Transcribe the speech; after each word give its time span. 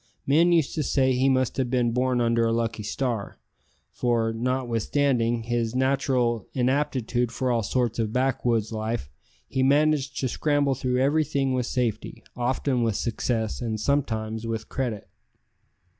Men 0.25 0.51
used 0.51 0.73
to 0.73 0.81
say 0.81 1.13
he 1.13 1.29
must 1.29 1.57
have 1.57 1.69
been 1.69 1.91
born 1.91 2.21
under 2.21 2.43
a 2.47 2.51
lucky 2.51 2.81
star, 2.81 3.37
for, 3.91 4.33
notwithstanding 4.33 5.43
his 5.43 5.75
natural 5.75 6.47
inaptitude 6.53 7.31
for 7.31 7.51
all 7.51 7.61
sorts 7.61 7.99
of 7.99 8.11
backwoods 8.11 8.71
life, 8.71 9.11
he 9.47 9.61
managed 9.61 10.17
to 10.21 10.27
scramble 10.27 10.73
through 10.73 10.97
everything 10.99 11.53
with 11.53 11.67
safety, 11.67 12.23
often 12.35 12.81
with 12.81 12.95
success, 12.95 13.61
and 13.61 13.79
sometimes 13.79 14.47
with 14.47 14.69
credit. 14.69 15.07